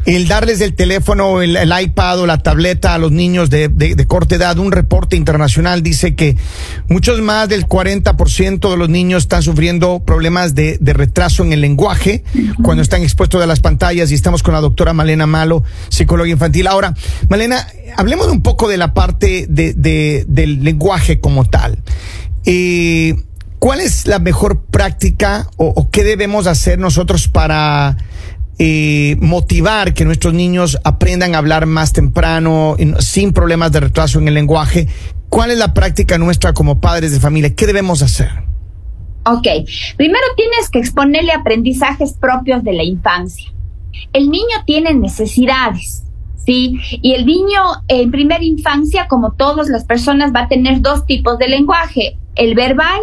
el 0.07 0.29
darles 0.29 0.61
el 0.61 0.75
teléfono, 0.75 1.43
el, 1.43 1.57
iPad 1.83 2.21
o 2.21 2.27
la 2.27 2.39
tableta 2.39 2.95
a 2.95 2.99
los 2.99 3.13
niños 3.13 3.51
de, 3.51 3.69
de, 3.69 4.07
corta 4.07 4.37
edad. 4.37 4.59
Un 4.59 4.73
reporte 4.73 5.17
internacional 5.17 5.83
dice 5.83 6.15
que 6.15 6.37
muchos 6.89 7.21
más 7.21 7.49
del 7.49 7.67
40% 7.67 8.71
de 8.71 8.77
los 8.77 8.89
niños 8.89 9.25
están 9.25 9.43
sufriendo 9.43 10.01
problemas 10.01 10.55
de, 10.55 10.79
de 10.81 10.93
retraso 10.93 11.45
en 11.45 11.53
el 11.53 11.61
lenguaje 11.61 12.25
cuando 12.63 12.83
están 12.83 13.03
expuestos 13.03 13.43
a 13.43 13.47
las 13.47 13.61
pantallas 13.61 14.11
y 14.11 14.15
estamos 14.15 14.43
con 14.43 14.55
la 14.55 14.61
doctora 14.61 14.93
Malena 14.93 15.27
Malo, 15.27 15.63
psicóloga 15.91 16.31
infantil. 16.31 16.67
Ahora, 16.67 16.95
Malena, 17.29 17.67
hablemos 17.97 18.29
un 18.29 18.43
poco 18.43 18.69
de 18.69 18.79
la 18.79 18.95
parte 18.95 19.47
de, 19.49 20.25
del 20.27 20.65
lenguaje 20.65 21.21
como 21.21 21.45
tal. 21.45 21.79
Eh, 22.47 23.15
¿Cuál 23.61 23.81
es 23.81 24.07
la 24.07 24.19
mejor 24.19 24.64
práctica 24.64 25.47
o, 25.59 25.90
qué 25.90 26.02
debemos 26.02 26.47
hacer 26.47 26.79
nosotros 26.79 27.29
para 27.29 27.99
eh, 28.59 29.17
motivar 29.21 29.93
que 29.93 30.07
nuestros 30.07 30.33
niños 30.33 30.79
aprendan 30.83 31.35
a 31.35 31.38
hablar 31.38 31.67
más 31.67 31.93
temprano, 31.93 32.76
sin 33.00 33.35
problemas 33.35 33.71
de 33.71 33.81
retraso 33.81 34.19
en 34.19 34.29
el 34.29 34.35
lenguaje? 34.35 34.88
¿Cuál 35.29 35.50
es 35.50 35.59
la 35.59 35.75
práctica 35.75 36.17
nuestra 36.17 36.55
como 36.55 36.81
padres 36.81 37.12
de 37.12 37.21
familia? 37.21 37.55
¿Qué 37.55 37.67
debemos 37.67 38.00
hacer? 38.00 38.31
Ok, 39.26 39.47
primero 39.99 40.25
tienes 40.37 40.71
que 40.71 40.79
exponerle 40.79 41.33
aprendizajes 41.33 42.14
propios 42.14 42.64
de 42.64 42.73
la 42.73 42.83
infancia. 42.83 43.52
El 44.14 44.31
niño 44.31 44.64
tiene 44.64 44.95
necesidades. 44.95 46.05
¿sí? 46.47 46.81
Y 47.02 47.12
el 47.12 47.26
niño 47.26 47.61
en 47.88 48.11
primera 48.11 48.43
infancia, 48.43 49.07
como 49.07 49.33
todas 49.33 49.69
las 49.69 49.85
personas, 49.85 50.33
va 50.35 50.45
a 50.45 50.49
tener 50.49 50.81
dos 50.81 51.05
tipos 51.05 51.38
de 51.38 51.49
lenguaje, 51.49 52.17
el 52.37 52.55
verbal 52.55 53.00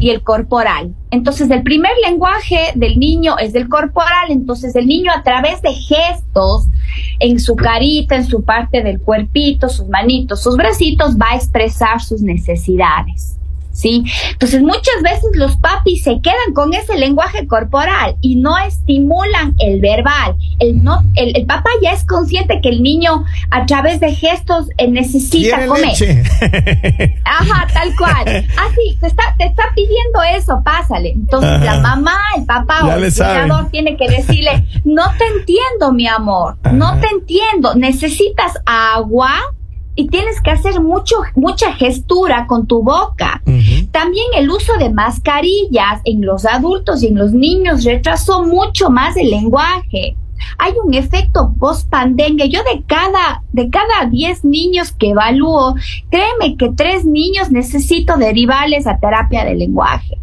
y 0.00 0.10
el 0.10 0.22
corporal. 0.22 0.94
Entonces, 1.10 1.50
el 1.50 1.62
primer 1.62 1.92
lenguaje 2.04 2.72
del 2.74 2.98
niño 2.98 3.38
es 3.38 3.52
del 3.52 3.68
corporal, 3.68 4.30
entonces 4.30 4.74
el 4.74 4.86
niño 4.86 5.12
a 5.12 5.22
través 5.22 5.60
de 5.62 5.72
gestos 5.72 6.66
en 7.18 7.38
su 7.38 7.54
carita, 7.54 8.16
en 8.16 8.26
su 8.26 8.42
parte 8.42 8.82
del 8.82 9.00
cuerpito, 9.00 9.68
sus 9.68 9.88
manitos, 9.88 10.42
sus 10.42 10.56
bracitos, 10.56 11.16
va 11.16 11.32
a 11.32 11.36
expresar 11.36 12.00
sus 12.00 12.22
necesidades. 12.22 13.39
¿Sí? 13.72 14.04
Entonces 14.32 14.62
muchas 14.62 15.02
veces 15.02 15.30
los 15.34 15.56
papis 15.56 16.02
se 16.02 16.20
quedan 16.20 16.52
con 16.54 16.74
ese 16.74 16.96
lenguaje 16.98 17.46
corporal 17.46 18.16
y 18.20 18.36
no 18.36 18.58
estimulan 18.58 19.54
el 19.58 19.80
verbal. 19.80 20.36
El, 20.58 20.82
no, 20.82 21.02
el, 21.14 21.46
papá 21.46 21.70
ya 21.82 21.92
es 21.92 22.04
consciente 22.04 22.60
que 22.60 22.68
el 22.68 22.82
niño 22.82 23.24
a 23.50 23.66
través 23.66 24.00
de 24.00 24.14
gestos 24.14 24.68
eh, 24.78 24.88
necesita 24.88 25.66
comer. 25.66 25.92
Ajá, 27.24 27.66
tal 27.72 27.96
cual. 27.96 28.26
Así, 28.26 28.98
te 29.00 29.06
está, 29.06 29.34
te 29.38 29.46
está 29.46 29.64
pidiendo 29.74 30.22
eso, 30.36 30.60
pásale. 30.64 31.10
Entonces 31.10 31.60
la 31.62 31.80
mamá, 31.80 32.18
el 32.36 32.44
papá 32.44 32.84
o 32.84 32.92
el 32.92 33.12
cuidador 33.12 33.70
tiene 33.70 33.96
que 33.96 34.08
decirle, 34.08 34.64
no 34.84 35.04
te 35.16 35.26
entiendo, 35.26 35.92
mi 35.92 36.06
amor, 36.06 36.56
no 36.72 36.98
te 37.00 37.08
entiendo, 37.08 37.74
necesitas 37.74 38.52
agua 38.66 39.40
y 39.94 40.08
tienes 40.08 40.40
que 40.40 40.50
hacer 40.50 40.80
mucho, 40.80 41.16
mucha 41.34 41.72
gestura 41.72 42.46
con 42.46 42.66
tu 42.66 42.82
boca. 42.82 43.42
También 43.90 44.26
el 44.36 44.50
uso 44.50 44.76
de 44.78 44.90
mascarillas 44.90 46.00
en 46.04 46.24
los 46.24 46.46
adultos 46.46 47.02
y 47.02 47.08
en 47.08 47.18
los 47.18 47.32
niños 47.32 47.84
retrasó 47.84 48.44
mucho 48.44 48.90
más 48.90 49.16
el 49.16 49.30
lenguaje. 49.30 50.16
Hay 50.58 50.72
un 50.84 50.94
efecto 50.94 51.54
post 51.58 51.88
pandemia. 51.90 52.46
Yo 52.46 52.60
de 52.62 52.82
cada, 52.86 53.42
de 53.52 53.68
cada 53.68 54.08
10 54.08 54.44
niños 54.44 54.92
que 54.92 55.10
evalúo, 55.10 55.74
créeme 56.10 56.56
que 56.56 56.70
tres 56.70 57.04
niños 57.04 57.50
necesito 57.50 58.16
derivarles 58.16 58.86
a 58.86 58.98
terapia 58.98 59.44
de 59.44 59.54
lenguaje. 59.54 60.18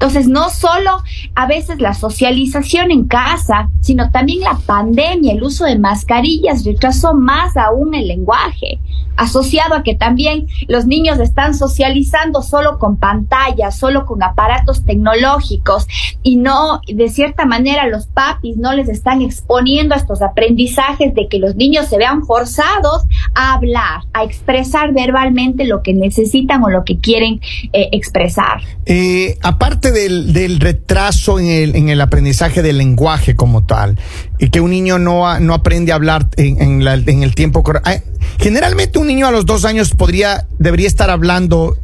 Entonces, 0.00 0.28
no 0.28 0.48
solo 0.48 1.02
a 1.34 1.46
veces 1.46 1.78
la 1.78 1.92
socialización 1.92 2.90
en 2.90 3.06
casa, 3.06 3.68
sino 3.82 4.10
también 4.10 4.40
la 4.40 4.58
pandemia, 4.64 5.34
el 5.34 5.42
uso 5.42 5.66
de 5.66 5.78
mascarillas 5.78 6.64
retrasó 6.64 7.12
más 7.12 7.54
aún 7.58 7.94
el 7.94 8.08
lenguaje 8.08 8.80
asociado 9.20 9.74
a 9.74 9.82
que 9.82 9.94
también 9.94 10.46
los 10.66 10.86
niños 10.86 11.18
están 11.18 11.54
socializando 11.54 12.40
solo 12.40 12.78
con 12.78 12.96
pantallas, 12.96 13.78
solo 13.78 14.06
con 14.06 14.22
aparatos 14.22 14.86
tecnológicos 14.86 15.86
y 16.22 16.36
no, 16.36 16.80
de 16.86 17.08
cierta 17.10 17.44
manera, 17.44 17.86
los 17.86 18.06
papis 18.06 18.56
no 18.56 18.72
les 18.72 18.88
están 18.88 19.20
exponiendo 19.20 19.94
a 19.94 19.98
estos 19.98 20.22
aprendizajes 20.22 21.14
de 21.14 21.28
que 21.28 21.38
los 21.38 21.54
niños 21.54 21.88
se 21.88 21.98
vean 21.98 22.24
forzados 22.24 23.02
a 23.34 23.52
hablar, 23.52 24.04
a 24.14 24.24
expresar 24.24 24.94
verbalmente 24.94 25.66
lo 25.66 25.82
que 25.82 25.92
necesitan 25.92 26.62
o 26.62 26.70
lo 26.70 26.84
que 26.84 26.98
quieren 26.98 27.42
eh, 27.74 27.90
expresar. 27.92 28.62
Eh, 28.86 29.36
aparte 29.42 29.89
del, 29.92 30.32
del 30.32 30.60
retraso 30.60 31.38
en 31.38 31.46
el, 31.46 31.76
en 31.76 31.88
el, 31.88 32.00
aprendizaje 32.00 32.62
del 32.62 32.78
lenguaje 32.78 33.36
como 33.36 33.64
tal, 33.64 33.98
y 34.38 34.50
que 34.50 34.60
un 34.60 34.70
niño 34.70 34.98
no, 34.98 35.38
no 35.40 35.54
aprende 35.54 35.92
a 35.92 35.96
hablar 35.96 36.28
en, 36.36 36.60
en, 36.60 36.84
la, 36.84 36.94
en 36.94 37.22
el 37.22 37.34
tiempo 37.34 37.62
correcto, 37.62 37.90
generalmente 38.38 38.98
un 38.98 39.06
niño 39.06 39.26
a 39.26 39.30
los 39.30 39.46
dos 39.46 39.64
años 39.64 39.94
podría, 39.94 40.46
debería 40.58 40.86
estar 40.86 41.10
hablando 41.10 41.76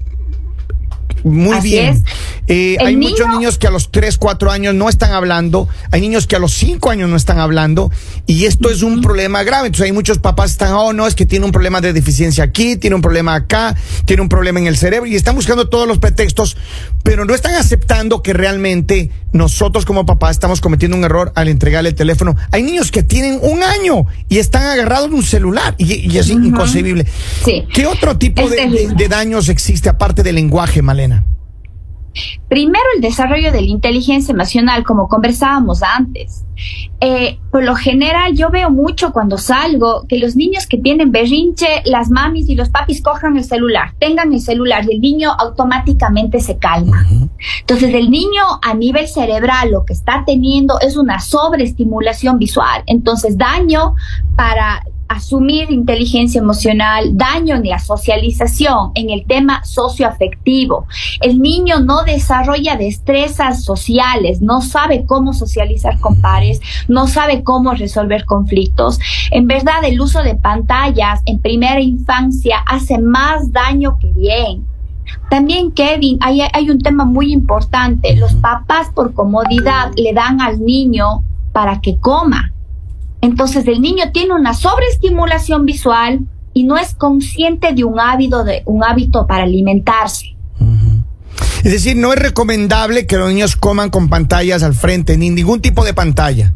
muy 1.26 1.60
bien. 1.60 2.04
Eh, 2.46 2.76
hay 2.78 2.96
muchos 2.96 3.28
niños 3.28 3.58
que 3.58 3.66
a 3.66 3.70
los 3.70 3.90
3, 3.90 4.16
4 4.16 4.52
años 4.52 4.74
no 4.74 4.88
están 4.88 5.12
hablando, 5.12 5.68
hay 5.90 6.00
niños 6.00 6.28
que 6.28 6.36
a 6.36 6.38
los 6.38 6.52
5 6.52 6.88
años 6.90 7.10
no 7.10 7.16
están 7.16 7.40
hablando 7.40 7.90
y 8.26 8.44
esto 8.44 8.70
es 8.70 8.82
un 8.82 9.00
problema 9.00 9.42
grave. 9.42 9.66
Entonces 9.66 9.86
hay 9.86 9.92
muchos 9.92 10.18
papás 10.18 10.50
que 10.50 10.52
están, 10.52 10.72
oh 10.74 10.92
no, 10.92 11.08
es 11.08 11.16
que 11.16 11.26
tiene 11.26 11.44
un 11.44 11.50
problema 11.50 11.80
de 11.80 11.92
deficiencia 11.92 12.44
aquí, 12.44 12.76
tiene 12.76 12.94
un 12.94 13.02
problema 13.02 13.34
acá, 13.34 13.74
tiene 14.04 14.22
un 14.22 14.28
problema 14.28 14.60
en 14.60 14.68
el 14.68 14.76
cerebro 14.76 15.06
y 15.06 15.16
están 15.16 15.34
buscando 15.34 15.68
todos 15.68 15.88
los 15.88 15.98
pretextos, 15.98 16.56
pero 17.02 17.24
no 17.24 17.34
están 17.34 17.54
aceptando 17.54 18.22
que 18.22 18.32
realmente 18.32 19.10
nosotros 19.32 19.84
como 19.84 20.06
papás 20.06 20.32
estamos 20.32 20.60
cometiendo 20.60 20.96
un 20.96 21.04
error 21.04 21.32
al 21.34 21.48
entregarle 21.48 21.90
el 21.90 21.96
teléfono. 21.96 22.36
Hay 22.52 22.62
niños 22.62 22.92
que 22.92 23.02
tienen 23.02 23.40
un 23.42 23.64
año 23.64 24.06
y 24.28 24.38
están 24.38 24.62
agarrados 24.62 25.10
de 25.10 25.16
un 25.16 25.24
celular 25.24 25.74
y, 25.78 26.16
es 26.16 26.30
inconcebible. 26.30 27.06
¿Qué 27.44 27.86
otro 27.86 28.16
tipo 28.16 28.48
de, 28.48 28.92
de 28.96 29.08
daños 29.08 29.48
existe 29.48 29.88
aparte 29.88 30.22
del 30.22 30.36
lenguaje, 30.36 30.82
Malena? 30.82 31.15
Primero, 32.48 32.84
el 32.94 33.02
desarrollo 33.02 33.52
de 33.52 33.60
la 33.60 33.66
inteligencia 33.66 34.32
emocional, 34.32 34.84
como 34.84 35.08
conversábamos 35.08 35.82
antes. 35.82 36.44
Eh, 37.00 37.38
por 37.50 37.62
lo 37.64 37.74
general, 37.74 38.34
yo 38.34 38.50
veo 38.50 38.70
mucho 38.70 39.12
cuando 39.12 39.36
salgo 39.36 40.06
que 40.08 40.18
los 40.18 40.36
niños 40.36 40.66
que 40.66 40.78
tienen 40.78 41.12
berrinche, 41.12 41.82
las 41.84 42.10
mamis 42.10 42.48
y 42.48 42.54
los 42.54 42.70
papis 42.70 43.02
cojan 43.02 43.36
el 43.36 43.44
celular, 43.44 43.92
tengan 43.98 44.32
el 44.32 44.40
celular 44.40 44.84
y 44.88 44.94
el 44.94 45.00
niño 45.00 45.30
automáticamente 45.38 46.40
se 46.40 46.56
calma. 46.56 47.06
Entonces, 47.60 47.92
el 47.94 48.10
niño 48.10 48.42
a 48.62 48.74
nivel 48.74 49.06
cerebral 49.08 49.70
lo 49.70 49.84
que 49.84 49.92
está 49.92 50.24
teniendo 50.26 50.80
es 50.80 50.96
una 50.96 51.20
sobreestimulación 51.20 52.38
visual. 52.38 52.82
Entonces, 52.86 53.36
daño 53.36 53.94
para 54.34 54.82
asumir 55.08 55.70
inteligencia 55.70 56.40
emocional, 56.40 57.16
daño 57.16 57.56
en 57.56 57.68
la 57.68 57.78
socialización, 57.78 58.92
en 58.94 59.10
el 59.10 59.24
tema 59.26 59.64
socioafectivo. 59.64 60.86
El 61.20 61.40
niño 61.40 61.80
no 61.80 62.02
desarrolla 62.02 62.76
destrezas 62.76 63.64
sociales, 63.64 64.42
no 64.42 64.62
sabe 64.62 65.04
cómo 65.06 65.32
socializar 65.32 65.98
con 66.00 66.20
pares, 66.20 66.60
no 66.88 67.06
sabe 67.06 67.42
cómo 67.42 67.72
resolver 67.74 68.24
conflictos. 68.24 68.98
En 69.30 69.46
verdad, 69.46 69.84
el 69.84 70.00
uso 70.00 70.22
de 70.22 70.34
pantallas 70.34 71.20
en 71.26 71.38
primera 71.40 71.80
infancia 71.80 72.58
hace 72.66 72.98
más 72.98 73.52
daño 73.52 73.98
que 73.98 74.08
bien. 74.08 74.66
También, 75.30 75.70
Kevin, 75.70 76.18
hay, 76.20 76.40
hay 76.40 76.70
un 76.70 76.80
tema 76.80 77.04
muy 77.04 77.32
importante. 77.32 78.16
Los 78.16 78.34
papás 78.34 78.88
por 78.94 79.14
comodidad 79.14 79.92
le 79.96 80.12
dan 80.12 80.40
al 80.40 80.64
niño 80.64 81.22
para 81.52 81.80
que 81.80 81.96
coma 81.98 82.52
entonces 83.26 83.66
el 83.66 83.80
niño 83.80 84.10
tiene 84.12 84.34
una 84.34 84.54
sobreestimulación 84.54 85.66
visual 85.66 86.20
y 86.54 86.64
no 86.64 86.78
es 86.78 86.94
consciente 86.94 87.74
de 87.74 87.84
un 87.84 88.00
hábito, 88.00 88.44
de, 88.44 88.62
un 88.64 88.82
hábito 88.82 89.26
para 89.26 89.44
alimentarse. 89.44 90.36
Es 91.62 91.72
decir, 91.72 91.96
no 91.96 92.12
es 92.12 92.18
recomendable 92.18 93.06
que 93.06 93.16
los 93.16 93.28
niños 93.28 93.56
coman 93.56 93.90
con 93.90 94.08
pantallas 94.08 94.62
al 94.62 94.74
frente, 94.74 95.18
ni 95.18 95.30
ningún 95.30 95.60
tipo 95.60 95.84
de 95.84 95.92
pantalla. 95.92 96.54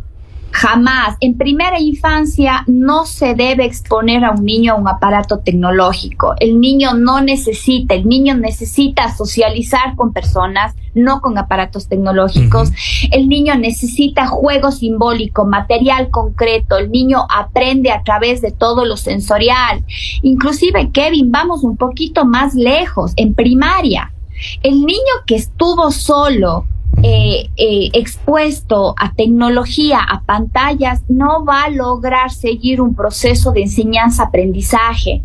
Jamás. 0.53 1.17
En 1.21 1.39
primera 1.39 1.81
infancia 1.81 2.65
no 2.67 3.07
se 3.07 3.35
debe 3.35 3.65
exponer 3.65 4.25
a 4.25 4.33
un 4.33 4.45
niño 4.45 4.73
a 4.73 4.77
un 4.77 4.89
aparato 4.89 5.39
tecnológico. 5.39 6.35
El 6.41 6.61
niño 6.61 6.95
no 6.95 7.21
necesita, 7.21 7.95
el 7.95 8.07
niño 8.07 8.37
necesita 8.37 9.15
socializar 9.15 9.95
con 9.97 10.13
personas, 10.13 10.75
no 10.95 11.21
con 11.21 11.39
aparatos 11.39 11.89
tecnológicos. 11.89 12.71
El 13.11 13.29
niño 13.29 13.55
necesita 13.57 14.27
juego 14.27 14.73
simbólico, 14.73 15.47
material 15.47 16.11
concreto. 16.11 16.77
El 16.79 16.91
niño 16.91 17.27
aprende 17.31 17.93
a 17.93 18.03
través 18.03 18.41
de 18.41 18.51
todo 18.51 18.85
lo 18.85 18.97
sensorial. 18.97 19.85
Inclusive, 20.23 20.91
Kevin, 20.91 21.31
vamos 21.31 21.63
un 21.63 21.77
poquito 21.77 22.25
más 22.25 22.55
lejos, 22.55 23.13
en 23.17 23.35
primaria. 23.35 24.13
El 24.63 24.85
niño 24.85 25.13
que 25.27 25.37
estuvo 25.37 25.91
solo 25.91 26.67
eh, 27.03 27.51
eh, 27.57 27.91
expuesto 27.95 28.95
a 28.99 29.13
tecnología, 29.15 30.01
a 30.01 30.23
pantallas, 30.23 31.03
no 31.09 31.45
va 31.45 31.65
a 31.65 31.71
lograr 31.71 32.31
seguir 32.31 32.81
un 32.81 32.95
proceso 32.95 33.53
de 33.53 33.63
enseñanza-aprendizaje. 33.63 35.23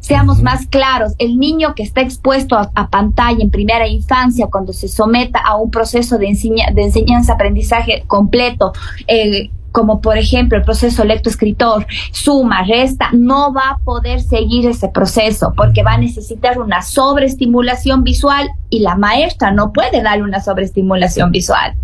Seamos 0.00 0.40
más 0.40 0.66
claros, 0.66 1.14
el 1.18 1.38
niño 1.38 1.74
que 1.74 1.82
está 1.82 2.00
expuesto 2.00 2.56
a, 2.56 2.88
pantalla 2.90 3.42
en 3.42 3.50
primera 3.50 3.88
infancia, 3.88 4.46
cuando 4.46 4.72
se 4.72 4.86
someta 4.86 5.40
a 5.40 5.56
un 5.56 5.70
proceso 5.70 6.16
de, 6.16 6.26
de 6.74 6.82
enseñanza-aprendizaje 6.82 8.04
completo, 8.06 8.72
eh, 9.08 9.50
como 9.76 10.00
por 10.00 10.16
ejemplo 10.16 10.56
el 10.56 10.64
proceso 10.64 11.04
lectoescritor, 11.04 11.86
suma, 12.10 12.64
resta, 12.64 13.10
no 13.12 13.52
va 13.52 13.72
a 13.72 13.78
poder 13.84 14.22
seguir 14.22 14.66
ese 14.66 14.88
proceso 14.88 15.52
porque 15.54 15.82
va 15.82 15.92
a 15.92 15.98
necesitar 15.98 16.58
una 16.58 16.80
sobreestimulación 16.80 18.02
visual 18.02 18.48
y 18.70 18.78
la 18.78 18.96
maestra 18.96 19.52
no 19.52 19.74
puede 19.74 20.02
darle 20.02 20.24
una 20.24 20.40
sobreestimulación 20.40 21.30
visual. 21.30 21.74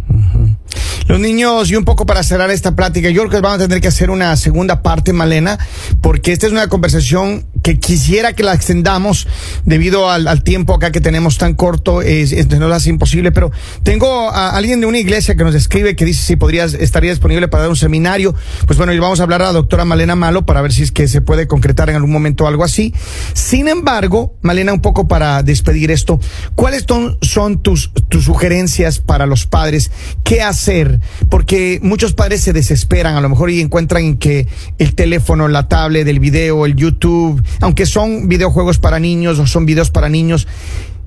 Los 1.07 1.21
niños, 1.21 1.71
y 1.71 1.77
un 1.77 1.85
poco 1.85 2.07
para 2.07 2.23
cerrar 2.23 2.51
esta 2.51 2.75
plática, 2.75 3.11
yo 3.11 3.21
creo 3.21 3.31
que 3.31 3.41
vamos 3.43 3.61
a 3.61 3.69
tener 3.69 3.83
que 3.83 3.89
hacer 3.89 4.09
una 4.09 4.35
segunda 4.37 4.81
parte, 4.81 5.13
Malena, 5.13 5.59
porque 6.01 6.33
esta 6.33 6.47
es 6.47 6.53
una 6.53 6.69
conversación 6.69 7.45
que 7.63 7.79
quisiera 7.79 8.33
que 8.35 8.43
la 8.43 8.55
extendamos 8.55 9.27
debido 9.65 10.11
al, 10.11 10.43
tiempo 10.43 10.75
acá 10.75 10.91
que 10.91 11.01
tenemos 11.01 11.39
tan 11.39 11.55
corto, 11.55 12.03
es, 12.03 12.33
es, 12.33 12.49
nos 12.49 12.73
hace 12.73 12.91
imposible, 12.91 13.33
pero 13.33 13.53
tengo 13.83 14.31
a 14.31 14.51
alguien 14.51 14.81
de 14.81 14.87
una 14.87 14.99
iglesia 14.99 15.37
que 15.37 15.45
nos 15.45 15.55
escribe 15.55 15.95
que 15.97 16.05
dice 16.05 16.23
si 16.23 16.37
podrías, 16.37 16.75
estaría 16.75 17.11
disponible 17.11 17.49
para 17.49 17.63
dar 17.63 17.71
un 17.71 17.77
seminario. 17.77 18.35
Pues 18.67 18.77
bueno, 18.77 18.93
y 18.93 18.99
vamos 18.99 19.21
a 19.21 19.23
hablar 19.23 19.43
a 19.43 19.47
la 19.47 19.53
doctora 19.53 19.85
Malena 19.85 20.17
Malo 20.17 20.45
para 20.45 20.61
ver 20.63 20.73
si 20.73 20.83
es 20.83 20.93
que 20.93 21.09
se 21.09 21.21
puede 21.21 21.47
concretar 21.47 21.89
en 21.91 21.97
algún 21.97 22.13
momento 22.13 22.47
algo 22.47 22.65
así. 22.65 22.95
Sin 23.35 23.69
embargo, 23.69 24.35
Malena, 24.43 24.73
un 24.73 24.81
poco 24.81 25.09
para 25.09 25.43
despedir 25.43 25.91
esto, 25.91 26.19
¿cuáles 26.55 26.85
son, 26.89 27.19
son 27.23 27.63
tus, 27.63 27.93
tus 28.09 28.25
sugerencias 28.25 28.99
para 28.99 29.27
los 29.27 29.47
padres? 29.47 29.91
¿Qué 30.25 30.43
hacer? 30.43 31.01
Porque 31.31 31.79
muchos 31.83 32.13
padres 32.13 32.41
se 32.41 32.53
desesperan 32.53 33.17
a 33.17 33.21
lo 33.21 33.29
mejor 33.29 33.51
y 33.51 33.61
encuentran 33.61 34.17
que 34.17 34.47
el 34.79 34.95
teléfono, 34.95 35.49
la 35.49 35.69
tablet, 35.69 36.07
el 36.09 36.21
video, 36.21 36.67
el 36.67 36.75
YouTube, 36.75 37.43
aunque 37.61 37.87
son 37.87 38.29
videojuegos 38.29 38.79
para 38.79 38.99
niños 38.99 39.39
o 39.39 39.47
son 39.47 39.67
videos 39.67 39.91
para 39.91 40.09
niños, 40.09 40.47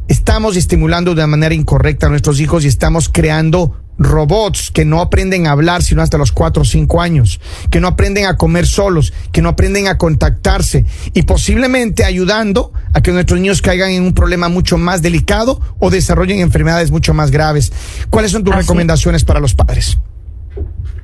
estamos 0.08 0.56
estimulando 0.56 1.16
de 1.16 1.26
manera 1.28 1.56
incorrecta 1.56 2.08
a 2.08 2.10
nuestros 2.10 2.40
hijos 2.40 2.66
y 2.66 2.68
estamos 2.68 3.10
creando 3.10 3.76
robots 3.98 4.72
que 4.72 4.84
no 4.84 5.00
aprenden 5.00 5.48
a 5.48 5.52
hablar 5.52 5.82
sino 5.82 6.02
hasta 6.02 6.18
los 6.18 6.32
cuatro 6.32 6.64
o 6.64 6.66
cinco 6.66 7.02
años, 7.02 7.40
que 7.70 7.80
no 7.80 7.88
aprenden 7.88 8.26
a 8.26 8.38
comer 8.38 8.68
solos, 8.68 9.14
que 9.32 9.42
no 9.42 9.50
aprenden 9.50 9.88
a 9.88 9.98
contactarse 9.98 10.86
y 11.14 11.24
posiblemente 11.24 12.04
ayudando 12.04 12.74
a 12.94 13.02
que 13.02 13.12
nuestros 13.12 13.40
niños 13.40 13.62
caigan 13.62 13.92
en 13.92 14.04
un 14.04 14.14
problema 14.14 14.50
mucho 14.50 14.78
más 14.78 15.02
delicado 15.02 15.62
o 15.80 15.90
desarrollen 15.90 16.40
enfermedades 16.40 16.92
mucho 16.92 17.14
más 17.14 17.32
graves. 17.32 17.72
¿Cuáles 18.10 18.32
son 18.32 18.44
tus 18.44 18.56
recomendaciones 18.56 19.24
para 19.24 19.40
los 19.40 19.56
padres? 19.56 19.98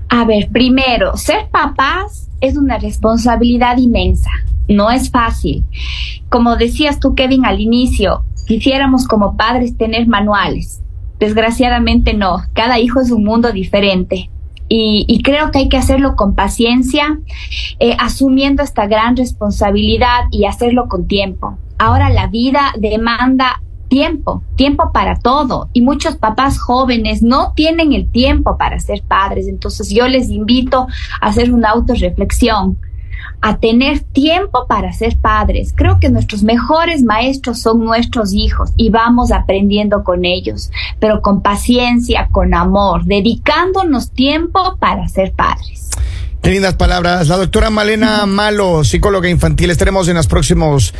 A 0.09 0.25
ver, 0.25 0.49
primero, 0.51 1.15
ser 1.15 1.49
papás 1.51 2.27
es 2.41 2.57
una 2.57 2.77
responsabilidad 2.77 3.77
inmensa. 3.77 4.29
No 4.71 4.89
es 4.89 5.11
fácil. 5.11 5.65
Como 6.29 6.55
decías 6.55 6.99
tú, 6.99 7.13
Kevin, 7.13 7.45
al 7.45 7.59
inicio, 7.59 8.23
quisiéramos 8.47 9.05
como 9.05 9.35
padres 9.35 9.77
tener 9.77 10.07
manuales. 10.07 10.81
Desgraciadamente 11.19 12.13
no. 12.13 12.37
Cada 12.53 12.79
hijo 12.79 13.01
es 13.01 13.11
un 13.11 13.23
mundo 13.23 13.51
diferente. 13.51 14.29
Y, 14.73 15.21
creo 15.21 15.51
que 15.51 15.59
hay 15.59 15.67
que 15.67 15.75
hacerlo 15.75 16.15
con 16.15 16.33
paciencia, 16.33 17.19
eh, 17.79 17.97
asumiendo 17.99 18.63
esta 18.63 18.87
gran 18.87 19.17
responsabilidad 19.17 20.21
y 20.31 20.45
hacerlo 20.45 20.87
con 20.87 21.07
tiempo. 21.07 21.57
Ahora 21.77 22.09
la 22.09 22.27
vida 22.27 22.71
demanda 22.79 23.61
tiempo, 23.89 24.43
tiempo 24.55 24.91
para 24.93 25.19
todo. 25.19 25.67
Y 25.73 25.81
muchos 25.81 26.15
papás 26.15 26.57
jóvenes 26.57 27.21
no 27.21 27.51
tienen 27.53 27.91
el 27.91 28.09
tiempo 28.09 28.57
para 28.57 28.79
ser 28.79 29.03
padres. 29.05 29.49
Entonces 29.49 29.89
yo 29.89 30.07
les 30.07 30.29
invito 30.29 30.87
a 31.19 31.27
hacer 31.27 31.51
una 31.51 31.71
autorreflexión 31.71 32.77
a 33.41 33.57
tener 33.57 33.99
tiempo 33.99 34.67
para 34.67 34.93
ser 34.93 35.17
padres. 35.17 35.73
Creo 35.75 35.99
que 35.99 36.09
nuestros 36.09 36.43
mejores 36.43 37.03
maestros 37.03 37.59
son 37.59 37.83
nuestros 37.83 38.33
hijos 38.33 38.71
y 38.75 38.89
vamos 38.89 39.31
aprendiendo 39.31 40.03
con 40.03 40.25
ellos, 40.25 40.71
pero 40.99 41.21
con 41.21 41.41
paciencia, 41.41 42.29
con 42.31 42.53
amor, 42.53 43.05
dedicándonos 43.05 44.11
tiempo 44.11 44.77
para 44.79 45.07
ser 45.07 45.33
padres. 45.33 45.89
Qué 46.41 46.49
lindas 46.49 46.73
palabras. 46.73 47.27
La 47.27 47.37
doctora 47.37 47.69
Malena 47.69 48.25
Malo, 48.25 48.83
psicóloga 48.83 49.29
infantil. 49.29 49.69
Estaremos 49.69 50.07
en 50.07 50.15
las 50.15 50.25
próximas 50.25 50.91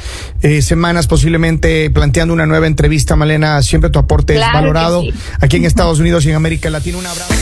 eh, 0.44 0.62
semanas 0.62 1.08
posiblemente 1.08 1.90
planteando 1.90 2.32
una 2.32 2.46
nueva 2.46 2.68
entrevista. 2.68 3.16
Malena, 3.16 3.64
siempre 3.64 3.90
tu 3.90 3.98
aporte 3.98 4.36
es 4.36 4.40
valorado 4.54 5.02
aquí 5.40 5.58
en 5.58 5.66
Estados 5.72 6.00
Unidos 6.00 6.26
y 6.26 6.30
en 6.30 6.36
América 6.36 6.70
Latina. 6.70 7.00
Un 7.00 7.08
abrazo. 7.08 7.34